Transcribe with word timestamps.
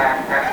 Thank 0.00 0.44
you. 0.44 0.49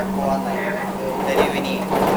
and 0.00 0.14
go 0.14 0.22
online. 0.22 2.09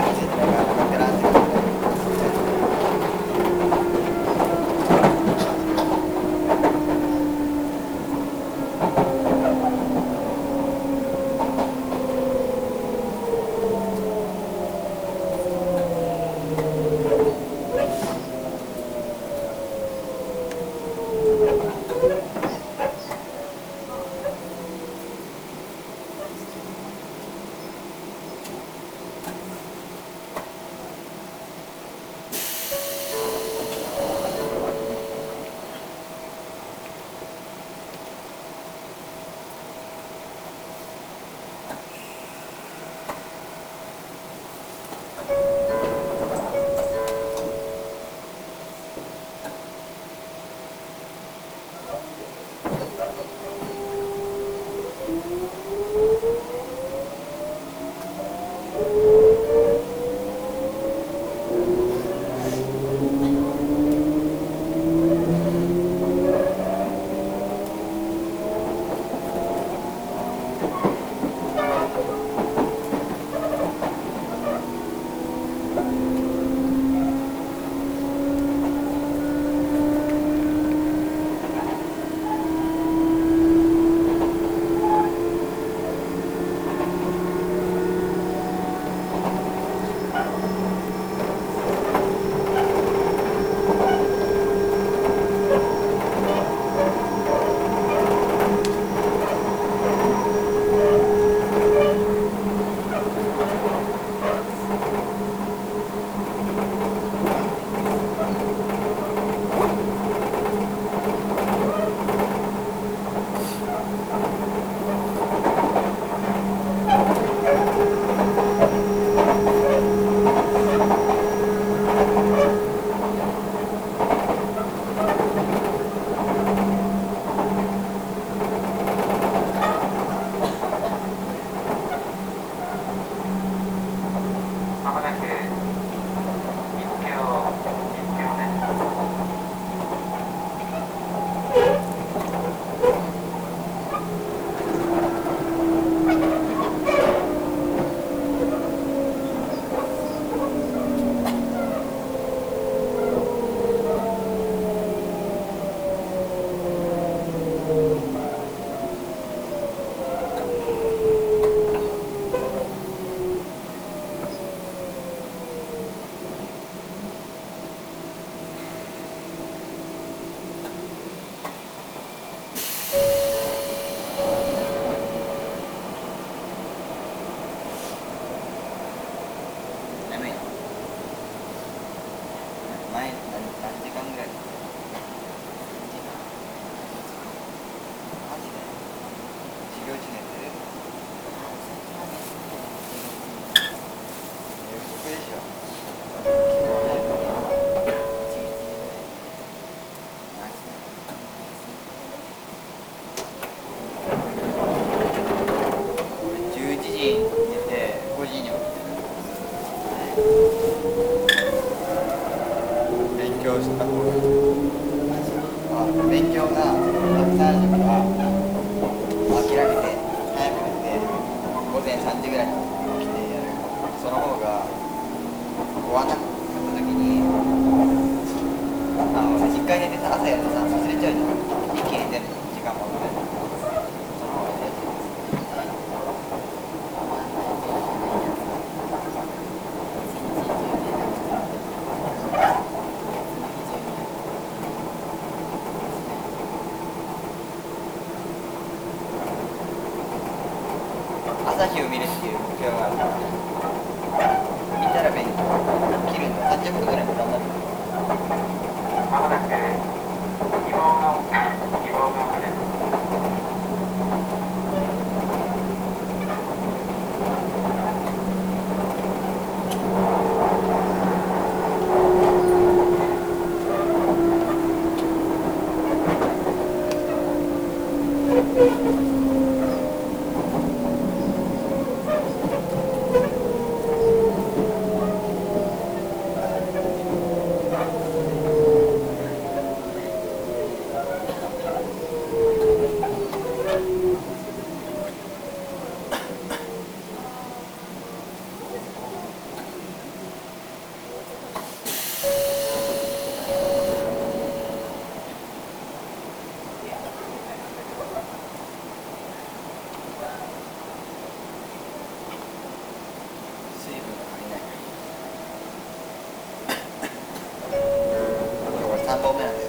atau. 319.14 319.63